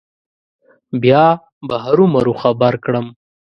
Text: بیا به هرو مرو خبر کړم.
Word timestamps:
بیا 1.01 1.25
به 1.67 1.75
هرو 1.83 2.05
مرو 2.13 2.33
خبر 2.41 2.73
کړم. 2.83 3.07